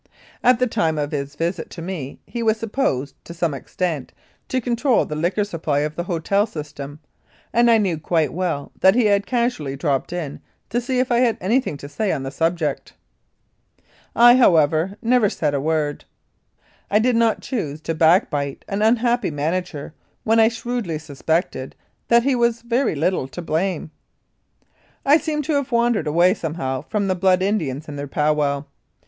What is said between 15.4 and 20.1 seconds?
a word. I did not choose to backbite an unhappy manager